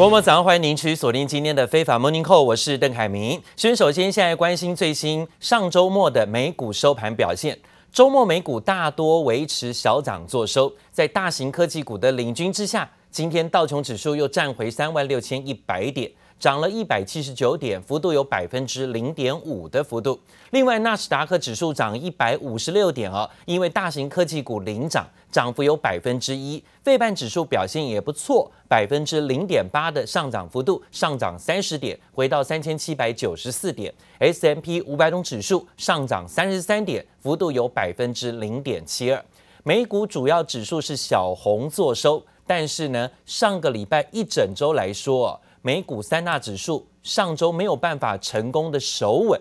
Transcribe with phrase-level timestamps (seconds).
[0.00, 3.38] 国母早上欢迎您去锁定今天的非法 Morning Call，我是邓凯明。
[3.54, 7.58] 先首先现在关心最新上周末的美股收盘表现。
[7.92, 16.10] 周末美股大多维持小涨作收，在大型科技股的领军之下，今天道琼指数又站回三万六千一百点。
[16.40, 20.18] 涨了一百七十九点，幅度有百分之零点五的幅度。
[20.52, 26.64] 另外，纳斯达克指数涨一百五十六点哦，因为大型科技股领涨，涨幅有百分之一。
[26.82, 33.92] 费半指数表现也不错，百分之零点八的上涨幅度，上涨三十点，回到三千七百九十四点。
[34.18, 39.22] S M P 五百种指数上涨三十三点，幅度有百分之零点七二。
[39.62, 49.38] 美股主要指数是小红作收，但是呢，上个礼拜一整周来说，美股三大指数上周没有办法成功的守稳，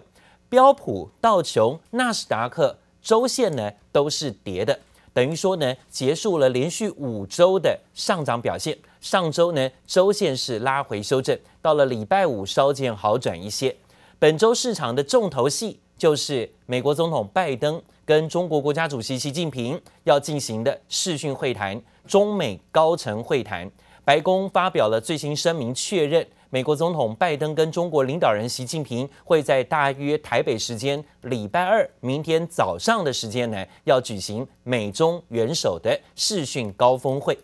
[0.50, 4.78] 标普、道琼、纳斯达克周线呢都是跌的，
[5.14, 8.78] 等于说呢结束了连续五周的上涨表现。
[9.00, 13.74] 上周呢周线是拉回修正，到了礼拜五稍见好转一些。
[14.20, 23.72] 本周市场的重头戏就是美国总统拜登跟中国国家主席习近平要进行的视讯会谈，中美高层会谈。
[24.10, 37.38] 白宫发表了最新声明，确认美国总统拜登跟中国领导人习近平会在大约台北时间礼拜二明天早上的时间呢，要举行美中元首的视讯高峰会。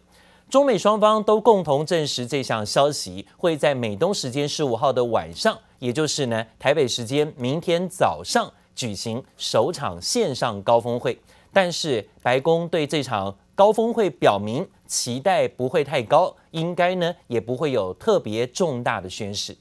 [0.49, 11.16] 中美双方都共同证实这项消息，会在美东时间十五号的晚上，也就是呢台北时间明天早上举行首场线上高峰会。
[11.53, 19.56] 但是白宫对这场高峰会表明期待不会太高，应该呢也不会有特别重大的宣示。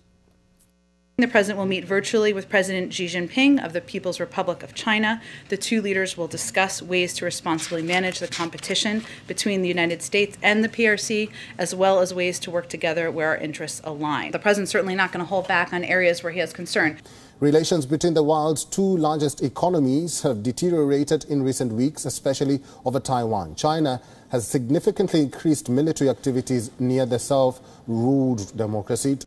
[1.17, 5.19] The president will meet virtually with President Xi Jinping of the People's Republic of China.
[5.49, 10.37] The two leaders will discuss ways to responsibly manage the competition between the United States
[10.41, 14.31] and the PRC, as well as ways to work together where our interests align.
[14.31, 16.97] The president's certainly not going to hold back on areas where he has concern.
[17.41, 23.55] Relations between the world's two largest economies have deteriorated in recent weeks, especially over Taiwan.
[23.55, 29.19] China has significantly increased military activities near the self-ruled democracy.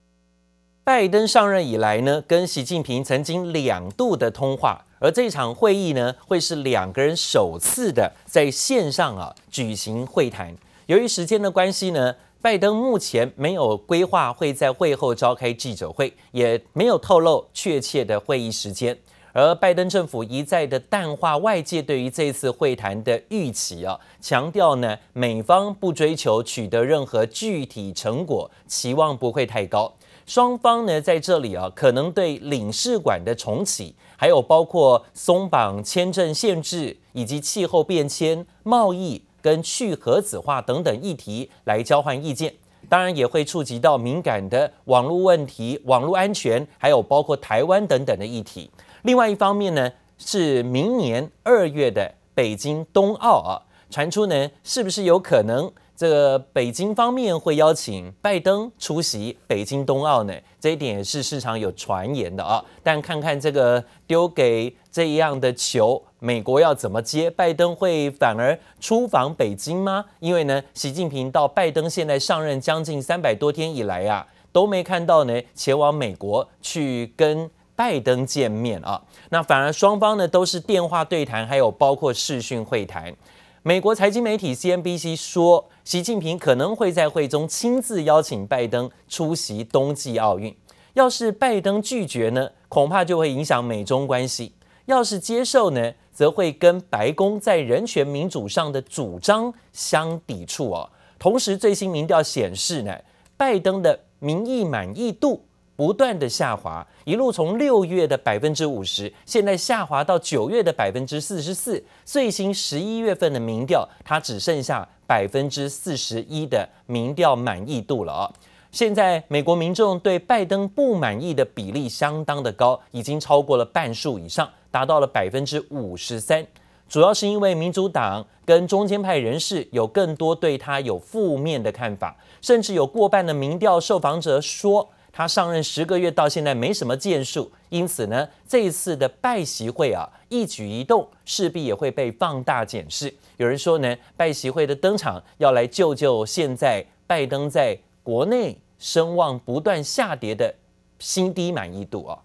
[0.85, 10.55] 拜登上任以来呢，跟习近平曾经两度的通话，而这场会议呢，会是两个人首次的在线上啊举行会谈。
[10.85, 12.15] 由于时间的关系呢。
[12.48, 18.98] 拜登目前没有规划会在会后召开记者会，也没有透露确切的会议时间。
[19.34, 29.94] 而拜登政府一再的淡化外界对于这次会谈的预期啊，强调呢，美方不追求取得任何具体成果，期望不会太高。
[30.26, 39.22] 双方呢在这里啊，可能对领事馆的重启，还有包括松绑签证限制以及气候变迁、贸易。
[39.48, 42.54] 跟去核子化等等议题来交换意见，
[42.90, 48.70] 当然也会触及到敏感的网络问题、网络安全，还有包括台湾等等的议题。
[49.04, 53.56] 另外一方面呢，是明年二月的北京冬奥啊，
[53.90, 55.72] 传出呢是不是有可能？
[55.96, 60.34] 这个北京方面会邀请拜登出席北京冬奥呢？
[60.60, 62.64] 这一点是市场有传言的啊。
[62.84, 67.30] 但看看这个丢给这样的球，美国要怎么接？
[67.30, 70.06] 拜登会反而出访北京吗？
[70.20, 79.00] 因为呢，习近平到拜登现在上任将近三百多天以来啊，都没看到呢前往美国去跟拜登见面啊。
[79.30, 83.16] 那反而双方呢都是电话对谈，还有包括视讯会谈。
[83.62, 90.56] 美国财经媒体 CNBC 说，习近平可能会在会中亲自邀请拜登出席冬季奥运。
[90.94, 94.54] 要是拜登拒绝呢，恐怕就会影响美中关系；
[94.88, 100.90] 要是接受呢，则会跟白宫在人权民主上的主张相抵触哦。
[101.18, 102.94] 同时，最新民调显示呢，
[103.38, 105.44] 拜登的民意满意度。
[105.76, 111.84] 不断的下滑，一路从六月的百分之五十，现在下滑到九月的百分之四十四。
[112.04, 118.34] 最新十一月份的民调，它只剩下百分之四十一的民调满意度了哦！
[118.72, 126.46] 现在美国民众对拜登不满意的比例相当的高，已经超过了半数以上，达到了百分之五十三。
[126.88, 134.90] 主要是因为民主党跟中间派人士有更多对他有负面的看法，甚至有过半的民调受访者说。
[135.10, 143.12] 他上任十个月到现在没什么建树，因此呢，这一次的拜习会啊，一举一动势必也会被放大检视。
[143.38, 150.54] 有人说呢，拜习会的登场要来救救现在拜登在国内声望不断下跌的
[151.00, 152.20] 新低满意度啊。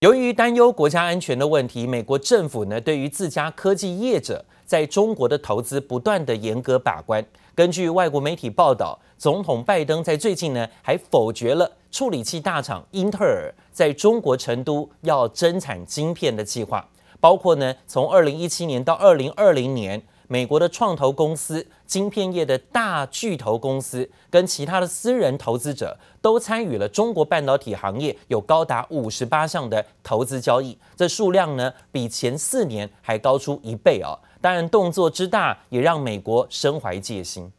[0.00, 4.42] 由于担忧国家安全的问题，美国政府呢，对于自家科技业者。
[4.64, 7.22] 在中国的投资不断的严格把关。
[7.56, 16.88] 根据外国媒体报道，总统拜登在最近呢还否决了处理器大厂英特尔在中国成都要增产晶片的计划，
[17.18, 20.00] 包括呢从二零一七年到二零二零年。
[20.32, 34.16] 美国的创投公司、晶片业的大巨头公司跟其他的私人投资者都参与了中国半导体行业，有高达五十八项的投资交易，这数量呢比前四年还高出一倍哦。
[34.40, 37.50] 当然，动作之大也让美国身怀戒心。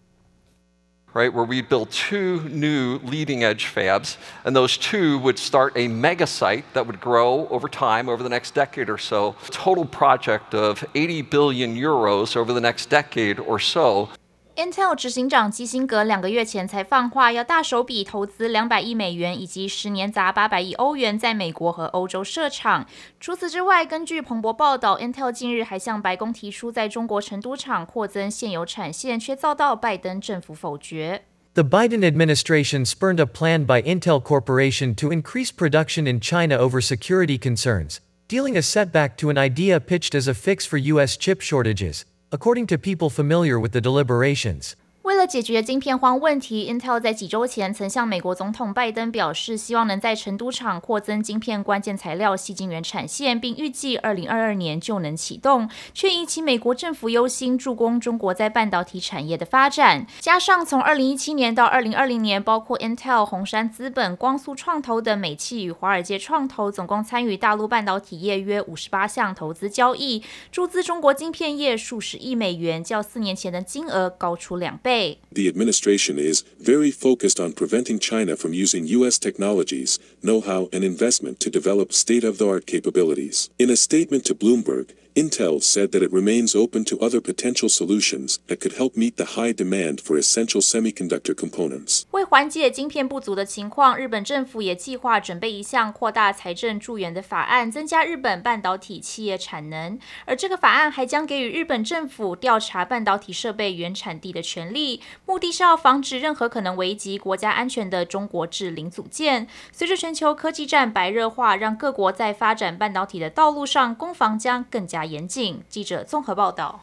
[1.14, 5.88] Right, where we build two new leading edge fabs, and those two would start a
[5.88, 9.36] mega site that would grow over time, over the next decade or so.
[9.50, 14.10] Total project of 80 billion euros over the next decade or so.
[14.57, 22.87] Intel 执行长基辛格两个月前才放话，要大手笔投资两百亿美元以及十年砸八百亿欧元在美国和欧洲设厂。
[23.21, 31.25] 除此之外，根据彭博报道，Intel 近日还向白宫提出在中国成都厂扩增现有产线，却遭到拜登政府否决。
[31.53, 37.39] The Biden administration spurned a plan by Intel Corporation to increase production in China over security
[37.39, 41.19] concerns, dealing a setback to an idea pitched as a fix for U.S.
[41.19, 42.07] chip shortages.
[42.34, 44.78] According to people familiar with the deliberations.
[45.04, 60.06] 为了解决晶片荒问题，Intel 在几周前曾向美国总统拜登表示，希望能在成都厂扩增晶片关键材料矽晶圆产线，并预计二零二二年就能启动，却引起美国政府忧心助攻中国在半导体产业的发展。
[60.20, 70.22] 加上从二零一七年到二零二零年，包括 Intel、红杉资本、光速创投等美企与华尔街创投总共参与大陆半导体业约五十八项投资交易，
[70.52, 74.91] 注资中国晶片业数十亿美元，较四年前的金额高出两倍。
[74.92, 79.18] The administration is very focused on preventing China from using U.S.
[79.18, 83.50] technologies, know-how, and investment to develop state-of-the-art capabilities.
[83.58, 88.38] In a statement to Bloomberg, Intel said that it remains open to other potential solutions
[88.48, 92.04] that could help meet the high demand for essential semiconductor components.
[92.12, 100.00] 为缓解晶片不足的情况，日本政府也计划准备一项扩大财政助援的法案，增加日本半导体企业产能。
[100.26, 109.48] 而这个法案还将给予日本政府调查半导体设备原产地的权利，目的是要防止任何可能危及国家安全的中国制零组件。
[109.74, 115.62] 随着全球科技战白热化，让各国在发展半导体的道路上攻防将更加严谨。
[115.70, 116.82] 记者综合报道。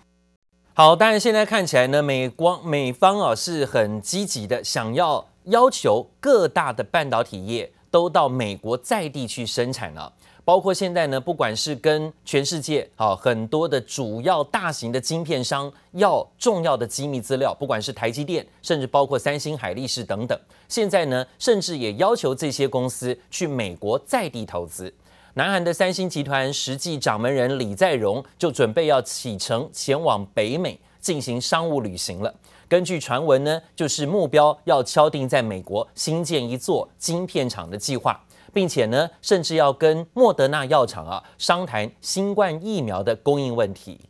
[0.74, 10.12] 好，当然现在看起来呢，美光美方啊是很积极的，想要要求各大的半导体业都到美国在地去生产了。
[10.44, 24.90] 包括现在呢，不管是跟全世界啊很多的主要大型的晶片商要重要的机密资料，不管是台积电，甚至包括三星、海力士等等，现在呢，甚至也要求这些公司去美国在地投资。
[25.38, 32.34] 南韩的三星集团实际掌门人李在镕就准备要启程前往北美进行商务旅行了。
[32.68, 38.20] 根据传闻呢，就是目标要敲定在美国新建一座晶片厂的计划，
[38.52, 44.00] 并且呢，甚至要跟莫德纳药厂啊商谈新冠疫苗的供应问题。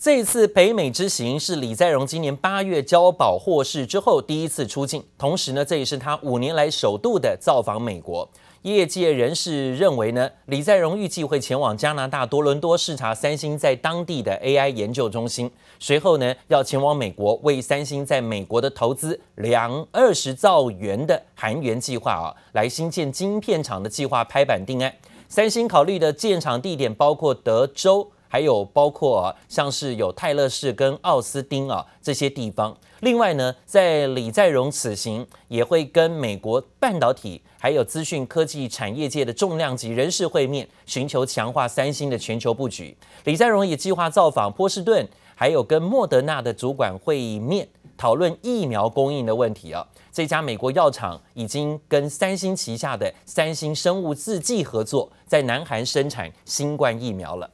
[0.00, 8.28] 这次北美之行是李在镕今年八月交保获释之后第一次出境，同时呢，这也是他五年来首度的造访美国。
[8.62, 15.50] 业界人士认为呢，李在镕预计会前往加拿大多伦多视察三星在当地的 AI 研究中心，
[15.80, 24.92] 随后呢，要前往美国为三星在美国的投资两二十兆元的韩元计划啊，来新建晶片厂的计划拍板定案。
[25.30, 32.74] 三星考虑的建厂地点包括德州，还有包括啊，像是有泰勒市跟奥斯汀啊这些地方。
[33.00, 42.96] 另外呢，在李在镕此行也会跟美国半导体还有资讯科技产业界的重量级人士会面，寻求强化三星的全球布局。
[43.24, 47.68] 李在镕也计划造访波士顿，还有跟莫德纳的主管会面，
[47.98, 49.86] 讨论疫苗供应的问题啊。
[50.10, 57.50] 这家美国药厂已经跟三星旗下的三星生物制剂合作，在南韩生产新冠疫苗了。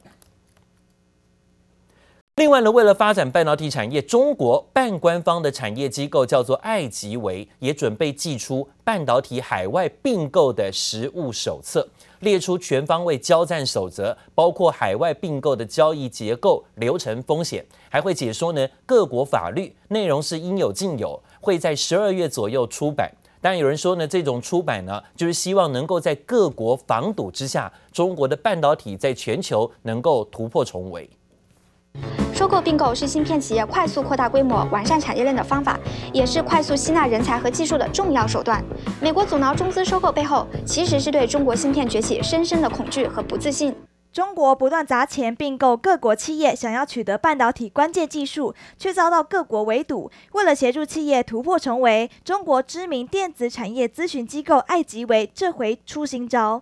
[2.37, 11.87] 另外呢，为了发展半导体产业，中国半官方的产业机构叫做爱吉维，也准备寄出半导体海外并购的实务手册，
[12.19, 21.17] 列出全方位交战守则，包括海外并购的交易结构、流程、风险，还会解说呢各国法律，内容是应有尽有。
[21.39, 31.09] 会在十二月左右出版，但有人说呢，这种出版呢，就是希望能够在各国防堵之下，中国的半导体在全球能够突破重围。
[32.45, 35.79] 收购并购是芯片企业快速扩大规模、完善产业链的方法，
[36.13, 38.63] 也是快速吸纳人才和技术的重要手段。
[39.01, 43.75] 美国阻挠中资收购背后，其实是对中国芯片崛起深深的恐惧和不自信。
[44.13, 50.11] 中国不断砸钱并购各国企业，想要取得半导体关键技术，却遭到各国围堵。
[50.33, 56.61] 为了协助企业突破重围，中国知名电子产业咨询机构艾吉维这回出新招。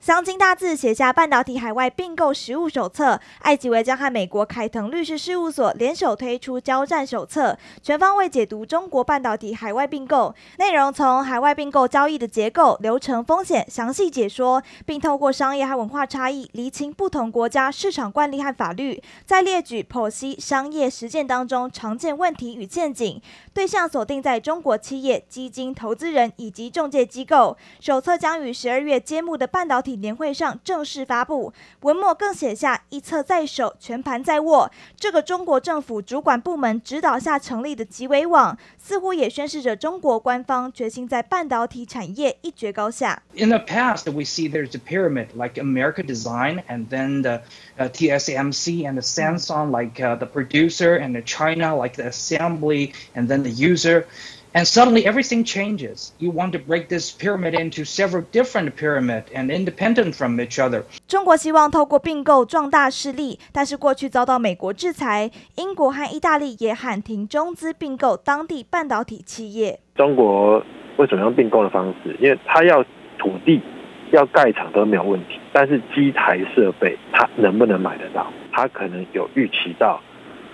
[0.00, 10.34] 镶金大字写下半导体海外并购实务手册，艾吉维将和美国凯腾律师事务所联手推出交战手册，全方位解读中国半导体海外并购。
[10.56, 23.20] 内容，从海外并购交易的结构、流程、风险详细解说，并透过商业和文化差异厘清不同国家市场惯例和法律，再列举剖析商业实践当中常见问题与陷阱，
[23.60, 27.58] 对象锁定在中国企业、基金投资人以及中介机构。
[27.78, 31.52] 手册将于十二月揭幕的半导体年会上正式发布，
[31.82, 34.70] 文末更写下“一册在手，全盘在握”。
[34.98, 43.22] 这个中国政府主管部门指导下成立的集微网，似乎也宣示着中国官方决心在半导体产业一决高下。
[43.34, 47.42] In the past, we see there's a pyramid like America Design, and then the
[47.76, 53.42] TSMC and the Samsung like the producer, and the China like the assembly, and then
[53.42, 54.04] the user.
[54.52, 56.10] And suddenly everything changes.
[56.18, 60.82] You want to break this pyramid into several different pyramid and independent from each other.
[61.06, 69.78] 中国希望透过并购壮大势力，但是过去遭到美国制裁，英国和意大利也喊停中资并购当地半导体企业。
[69.94, 70.58] 中国
[70.96, 72.16] 为什么用并购的方式？
[72.18, 72.82] 因为它要
[73.20, 73.62] 土地、
[74.10, 78.26] 要盖厂都没有问题，但是机台设备它能不能买得到？
[78.50, 80.02] 它可能有预期到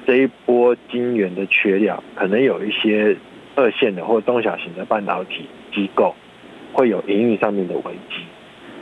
[0.06, 3.16] 这一波晶圆的缺料，可能有一些。
[3.58, 6.14] 二线的或中小型的半导体机构
[6.74, 8.22] 会有营运上面的危机，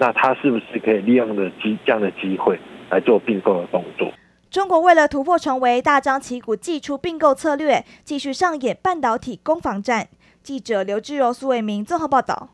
[0.00, 2.58] 那它是不是可以利用的机这样的机会
[2.90, 4.12] 来做并购的动作？
[4.50, 10.08] 中国为了突破重围，大张旗鼓祭出并购策略，继续上演半导体攻防战。
[10.42, 12.53] 记者刘志柔、苏伟明综合报道。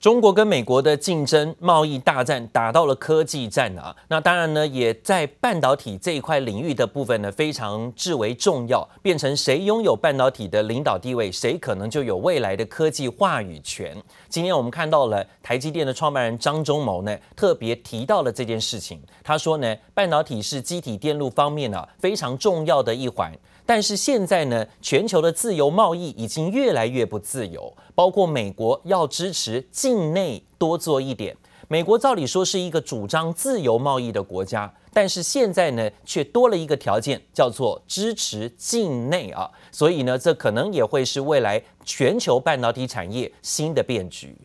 [0.00, 13.96] 中国跟美国的竞争贸易大战打到了科技战啊，那当然呢，也在半导体这一块领域的部分呢，非常至为重要，变成谁拥有半导体的领导地位，谁可能就有未来的科技话语权。
[14.28, 19.00] 今天我们看到了台积电的创办人张忠谋呢，特别提到了这件事情。
[19.22, 23.32] 他说呢，半导体是机体电路方面呢，非常重要的一环。
[23.66, 31.36] 但是现在呢，全球的自由贸易已经越来越不自由，包括美国要支持境内多做一点。
[31.68, 39.48] 美国照理说是一个主张自由贸易的国家，但是现在呢，却多了一个条件，叫做支持境内啊。
[39.70, 44.36] 所以呢，这可能也会是未来全球半导体产业新的变局。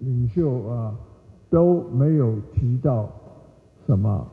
[0.00, 0.94] 领袖啊，
[1.50, 3.12] 都没有提到
[3.86, 4.26] 什么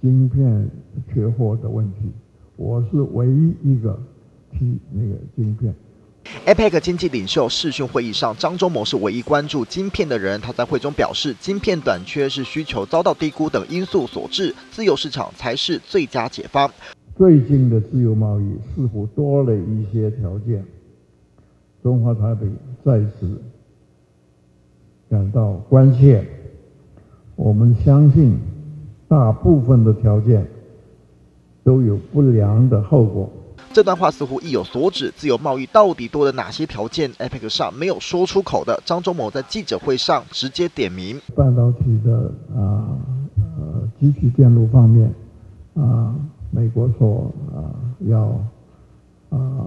[0.00, 0.70] 晶片
[1.12, 2.12] 缺货的问题。
[2.56, 3.94] 我是唯一一个
[4.52, 5.74] 提那个晶片。
[6.46, 10.40] APEC 经济领袖视讯会议上，张忠谋是唯一关注晶片的人。
[10.40, 16.70] 他在会中表示，晶片短缺是需求遭到低估等因素所致，自由市场才是最佳解方。
[17.16, 20.64] 最近的自由贸易似乎多了一些条件，
[21.82, 22.46] 中华台北
[22.84, 23.40] 在此
[25.10, 26.26] 感到关切。
[27.36, 28.38] 我们相信，
[29.08, 30.46] 大部分的条件。
[31.64, 33.26] 都有不良的后果。
[33.74, 42.86] 这段话似乎意有所指，自由贸易到底多了哪些条件？APEC 上没有说出口的，张忠谋在记者会上直接点名：半导体的啊
[43.58, 45.12] 呃集体电路方面
[45.74, 46.14] 啊，
[46.52, 47.74] 美国说啊
[48.08, 48.26] 要
[49.36, 49.66] 啊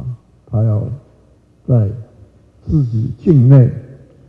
[0.49, 0.79] 他要
[1.67, 1.89] 在
[2.65, 3.69] 自己境内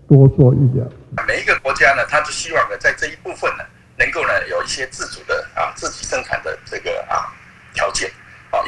[0.08, 0.85] 多做一点。
[1.28, 3.62] 每一个国家呢，他就希望呢在这一部分呢，
[3.97, 6.98] 能够呢有一些自主的啊自己生产的这个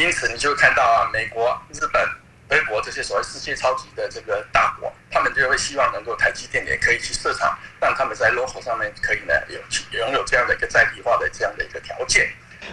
[0.01, 2.03] 因此你就会看到啊，美国、日本、
[2.49, 9.61] 德国这些所谓世界超级的这个大国，他们就会希望能够台积电也可以去设厂，让他们在 local 上面可以呢有
[9.99, 12.27] 拥有这样的一个在地化的这样的一个条件。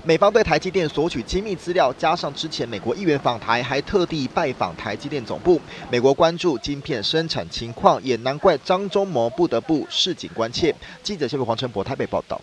[0.06, 5.62] 美方对台积电索取机密资料，加上之前美国议员访台，还特地拜访台积电总部。
[5.92, 10.74] 美国关注晶片生产情况，也难怪张忠谋不得不示警关切。
[11.04, 12.40] 记者谢伟黄晨博台北报道。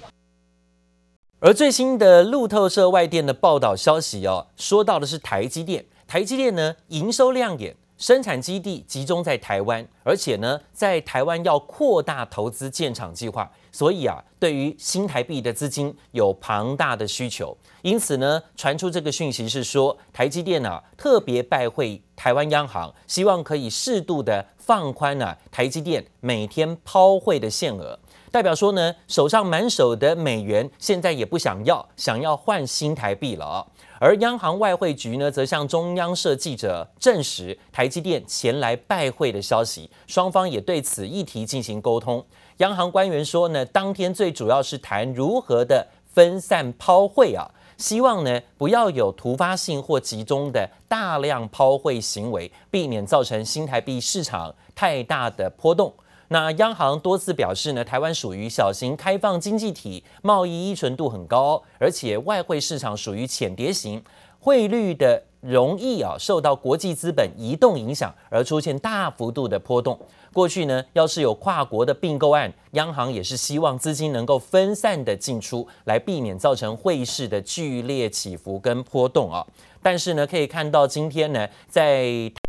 [1.45, 5.85] 而最新的路透社外电的报道消息哦，说到的是台积电。
[6.07, 17.55] 台积电呢，营收亮眼，生产基地集中在台湾，而且呢，在台湾要扩大投资建厂计划，所以啊，对于新台币的资金有庞大的需求。
[17.83, 27.99] 因此呢，传出这个讯息是说，台积电啊，特别拜会台湾央行，希望可以适度的放宽啊，台积电每天抛汇的限额。
[28.35, 33.65] 代表说呢，手上满手的美元现在也不想要，想要换新台币了啊。
[34.01, 42.27] 而央行外汇局呢，则向中央社记者证实台积电前来拜会的消息，双方也对此议题进行沟通。
[42.57, 55.95] 央行官员说呢，当天最主要是谈如何的分散抛汇啊，希望呢不要有突发性或集中的大量抛汇行为，避免造成新台币市场太大的波动。
[56.29, 64.03] 那央行多次表示呢，台湾属于小型开放经济体，贸易依存度很高，而且外汇市场属于浅碟型，
[64.41, 69.99] 汇率的容易啊受到国际资本移动影响而出现大幅度的波动。
[70.33, 79.47] 过去呢，要是有跨国的并购案，央行也是希望资金能够分散的进出，来避免造成汇市的剧烈起伏跟波动啊。
[79.81, 82.05] 但是呢，可以看到今天呢，在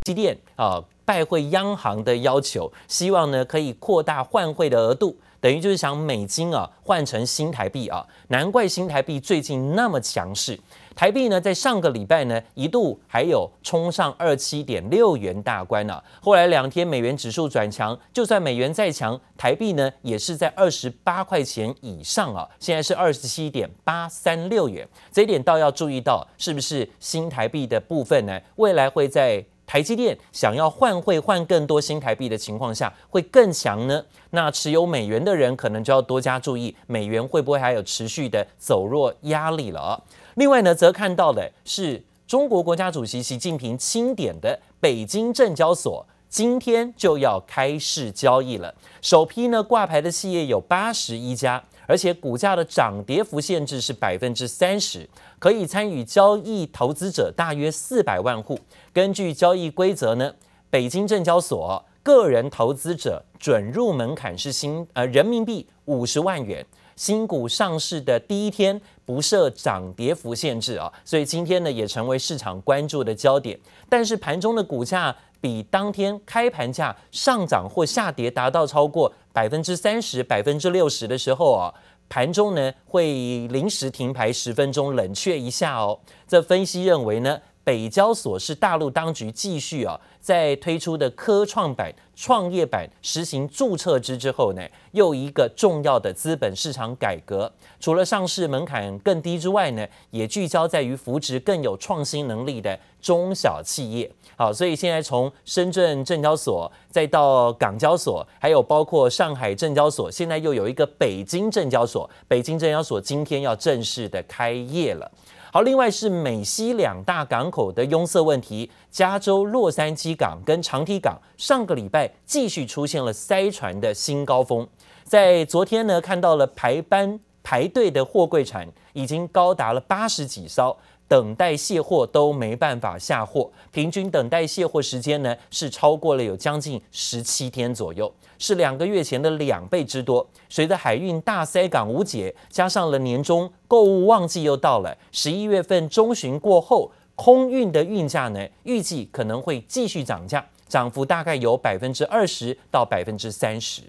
[0.06, 8.06] 积电啊拜会央行的要求，希望呢可以扩大换汇的额度，等于就是想美金啊换成新台币啊。
[8.28, 10.60] 难怪新台币最近那么强势。
[10.96, 16.04] 台币呢，在上个礼拜呢，一度还有冲上二七点六元大关呢、啊。
[16.22, 22.48] 后来两天美元指数转强，就算美元再强，台币呢也是在二十八块钱以上啊。
[22.60, 28.40] 现在是二十七点八三六元，这一点倒要注意到，是不是新台币的部分呢？
[28.56, 34.04] 未来会在台积电想要换汇换更多新台币的情况下，会更强呢？
[34.30, 40.04] 那持有美元的人可能就要多加注意，美元会不会还有持续的走弱压力了？
[40.36, 48.74] 另外呢，则看到的是中国国家主席习近平钦点的北京证交所，今天就要开市交易了。
[49.02, 55.08] 首批呢挂牌的企业有八十一家，而且股价的涨跌幅限制是百分之三十，
[55.40, 58.60] 可以参与交易投资者大约四百万户。
[58.96, 60.34] 根据交易规则呢，
[60.70, 66.66] 北京证交所个人投资者准入门槛是新呃人民币五十万元。
[66.96, 73.60] 新股上市的第一天不设涨跌幅限制啊，所以今天呢也成为市场关注的焦点。
[73.90, 81.74] 但是盘中的股价比当天开盘价上涨或下跌达到超过百分之三十、百分之六十的时候啊，
[82.08, 86.00] 盘中呢会临时停牌十分钟冷却一下哦。
[86.26, 87.38] 这分析认为呢。
[87.66, 97.52] 北交所是大陆当局继续啊，在推出的科创板、创业板实行注册制之后呢，又一个重要的资本市场改革。
[97.80, 104.10] 除了上市门槛更低之外呢，也聚焦在于扶持更有创新能力的中小企业。
[104.38, 112.08] 好，所以现在从深圳证交所，再到港交所，还有包括上海证交所，现在又有一个北京证交所。
[112.28, 115.10] 北京证交所今天要正式的开业了。
[115.56, 124.68] 好，另外是美西两大港口的拥塞问题，加州洛杉矶港跟长堤港上个礼拜继续出现了塞船的新高峰，
[125.06, 130.78] 在昨天呢，看到了排班排队的货柜船已经高达了八十几艘。
[131.08, 140.28] 等待卸货都没办法下货，平均等待卸货时间呢是超过了有将近十七天左右，是两个月前的两倍之多。
[140.50, 153.84] 随着海运大塞港无解，加上了年终购物旺季又到了，十一月份中旬过后，空运的运价呢预计可能会继续涨价，涨幅大概有百分之二十到百分之三十。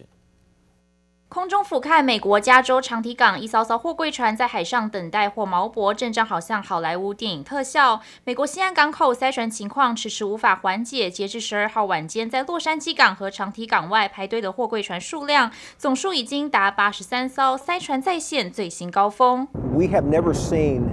[1.37, 8.01] 空中俯瞰美国加州长堤港，一艘艘货柜船在海上等待或锚泊，阵仗好像好莱坞电影特效。
[8.25, 19.47] 美国西岸港口塞船情况迟迟无法缓解，截至十二号晚间，在洛杉矶港和长堤港外排队的货柜船数量总数已经达八十三艘，塞船再现最新高峰。
[19.75, 20.85] We have never seen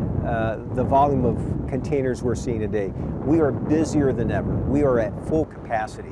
[0.75, 1.37] the volume of
[1.71, 2.91] containers we're seeing today.
[3.25, 4.51] We are busier than ever.
[4.69, 6.11] We are at full capacity.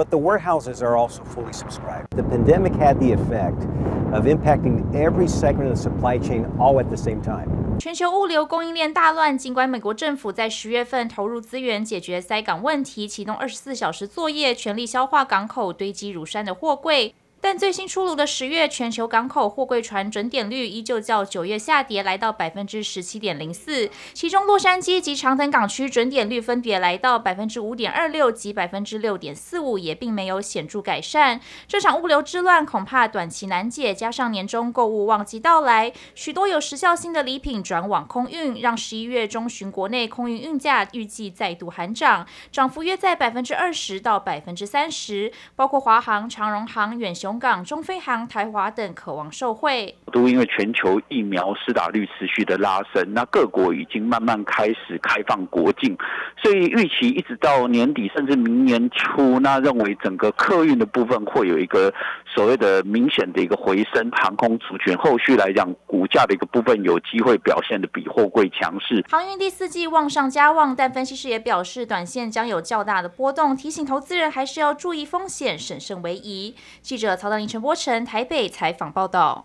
[0.00, 2.16] But the warehouses are also fully subscribed.
[2.16, 3.66] The pandemic had the effect
[4.14, 7.50] of impacting every segment of the supply chain all at the same time.
[7.78, 17.14] 全球物流供应链大乱，尽管美国政府在十月份投入资源解决塞港问题，启动二十四小时作业，全力消化港口堆积如山的货柜。
[17.42, 23.88] 但最新出炉的十月全球港口货柜船准点率依旧较九月下跌，来到百分之十七点零四。
[24.12, 31.40] 其中洛杉矶及长藤港区准点率分别来到百分之五点二六及百分之六点四五，也并没有显著改善。
[31.66, 47.29] 这场物流之乱恐怕短期难解，加上年终购物旺季到来，许多有时效性的礼品转往空运，让十一月中旬国内空运运价预计再度喊涨，涨幅约在百分之二十到百分之三十，包括华航、长荣航、远雄。
[47.38, 55.96] 港、中飞航、台华等渴望受惠，都因为全球疫苗施打率持续的拉升，那各国已经慢慢开始开放国境，
[56.42, 61.92] 所以预期一直到年底甚至明年初，那认为整个客运的部分会有一个
[62.26, 69.04] 所谓的明显的一个回升，航空族群后续来讲，股价的一个部分有机会表现的比货柜强势。
[69.08, 76.54] 航运第四季旺上加旺，但分析师也表示，短线将有较大的波动，提醒投资人还是要注意风险，审慎为宜。
[76.80, 79.44] 记者曹德林、陈柏成台北采访报道。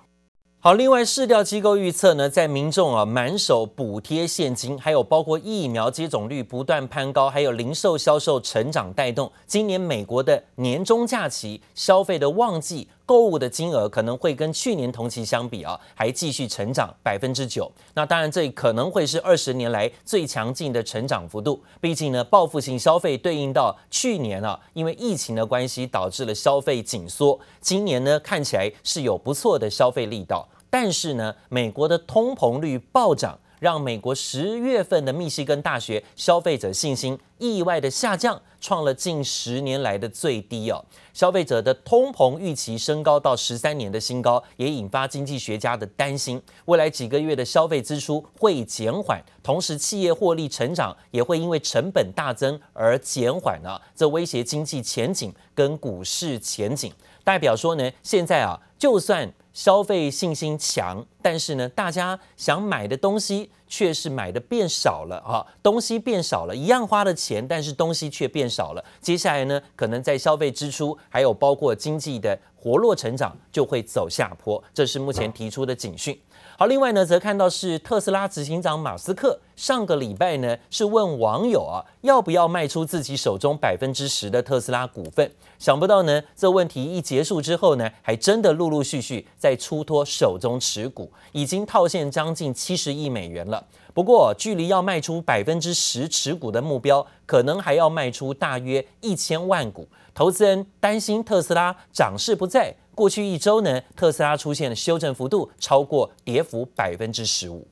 [0.62, 17.72] 好，另外市调机构预测呢，在民众啊满手补贴现金，还有包括疫苗接种率不断攀高，还有零售销售成长带动，今年美国的年终假期消费的旺季，购物的金额可能会跟去年同期相比啊，还继续成长百分之九。
[17.94, 21.64] 那当然，这可能会是二十年来最强劲的成长幅度。
[21.80, 30.48] 毕竟呢，报复性消费对应到去年啊，因为疫情的关系导致了消费紧缩，今年呢看起来是有不错的消费力道。
[30.70, 40.86] 但是呢，美国的通膨率暴涨，让美国十月份的密西根大学消费者信心意外的下降，创了近十年来的最低哦。
[41.16, 56.94] 消费者的通膨预期升高到十三年的新高，也引发经济学家的担心，未来几个月的消费支出会减缓，同时企业获利成长也会因为成本大增而减缓呢，这威胁经济前景跟股市前景。
[57.26, 68.86] 代表说呢，现在啊，就算消费信心强，但是呢，大家想买的东西却是买的变少了啊，东西变少了，一样花的钱，但是东西却变少了。
[69.02, 74.64] 接下来呢，可能在消费支出，还有包括经济的活络成长，就会走下坡。
[74.72, 76.18] 这是目前提出的警讯。
[76.58, 85.30] 好，另外呢，则看到是特斯拉执行长马斯克上个礼拜呢，是问网友啊，要不要卖出自己手中百分之十的特斯拉股份？
[85.60, 93.62] 想不到呢，这问题一结束之后呢，还真的陆陆续续在出脱手中持股，已经套现将近七十亿美元了。
[93.94, 99.86] 不过，距离要卖出百分之十持股的目标，可能还要卖出大约一千万股。
[100.14, 102.74] 投资人担心特斯拉涨势不再。
[102.96, 107.68] 过去一周呢，特斯拉出现的修正幅度超过跌幅百分之十五。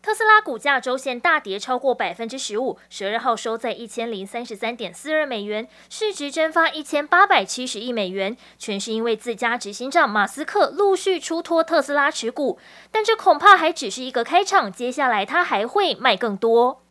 [0.00, 12.60] 特斯拉股价周线大跌超过百分之十五，十二号收在一千零三十三点四二美元，市值蒸发一千八百七十亿美元，全是因为自家执行长马斯克陆续出脱特斯拉持股，
[12.92, 16.85] 但这恐怕还只是一个开场，接下来他还会卖更多。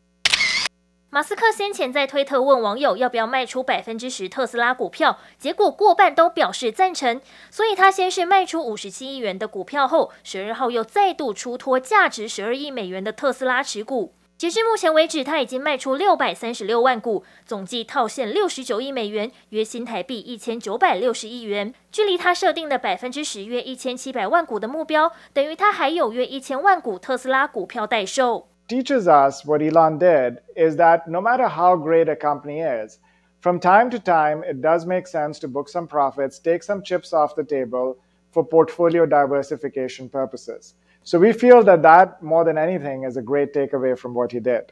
[1.12, 7.22] 马斯克先前在推特问网友要不要卖出百分之十特斯拉股票，结果过半都表示赞成。
[7.50, 14.14] 所以他先是卖出五十七亿元的股票后，十二号又再度出脱价值十二亿美元的特斯拉持股。
[14.38, 21.74] 截至目前为止，他已经卖出六百三十六万股，总计套现六十九亿美元，约新台币一千九百六十亿元。
[21.90, 28.50] 距离他设定的百分之十约一千七百万股的目标，等于他还有约一千万股特斯拉股票待售。
[28.69, 32.99] teaches us what Elon did is that no matter how great a company is,
[33.41, 37.13] from time to time, it does make sense to book some profits, take some chips
[37.13, 37.97] off the table
[38.33, 40.75] for portfolio diversification purposes.
[41.03, 44.41] So we feel that that, more than anything, is a great takeaway from what he
[44.41, 44.67] did.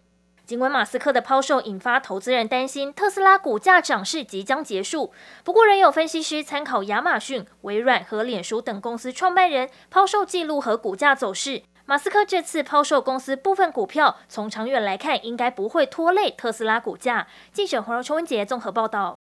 [0.45, 5.13] 尽管马斯克的抛售引发投资人担心特斯拉股价涨势即将结束，
[5.45, 11.63] 不过仍有分析师参考亚马逊、微软和脸书等公司创办人抛售记录和股价走势。
[11.86, 17.28] 马斯克这次抛售公司部分股票，从长远来看，应该不会拖累特斯拉股价。
[17.52, 19.18] 记者黄柔秋文杰综合报道。